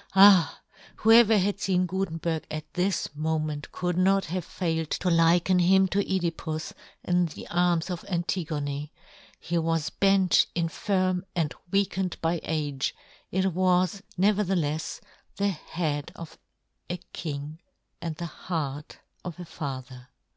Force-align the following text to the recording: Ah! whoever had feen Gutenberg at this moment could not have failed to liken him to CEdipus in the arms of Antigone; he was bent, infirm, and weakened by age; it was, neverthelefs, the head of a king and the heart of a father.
Ah! 0.16 0.62
whoever 0.96 1.38
had 1.38 1.58
feen 1.58 1.86
Gutenberg 1.86 2.44
at 2.50 2.74
this 2.74 3.08
moment 3.14 3.70
could 3.70 3.96
not 3.96 4.24
have 4.24 4.44
failed 4.44 4.90
to 4.90 5.08
liken 5.08 5.60
him 5.60 5.86
to 5.86 6.00
CEdipus 6.02 6.72
in 7.04 7.26
the 7.26 7.46
arms 7.50 7.88
of 7.88 8.04
Antigone; 8.08 8.90
he 9.38 9.56
was 9.58 9.90
bent, 9.90 10.46
infirm, 10.56 11.24
and 11.36 11.54
weakened 11.70 12.16
by 12.20 12.40
age; 12.42 12.96
it 13.30 13.54
was, 13.54 14.02
neverthelefs, 14.18 15.00
the 15.36 15.50
head 15.50 16.10
of 16.16 16.36
a 16.90 16.96
king 17.12 17.60
and 18.02 18.16
the 18.16 18.26
heart 18.26 18.98
of 19.24 19.38
a 19.38 19.44
father. 19.44 20.08